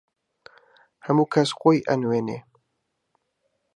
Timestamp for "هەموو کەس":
1.05-1.49